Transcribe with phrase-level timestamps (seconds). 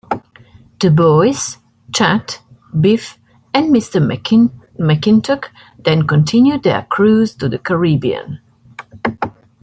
[0.79, 1.59] The boys,
[1.93, 2.41] Chet,
[2.81, 3.19] Biff,
[3.53, 4.01] and Mr.
[4.73, 8.39] McClintock then continue their cruise to the Caribbean.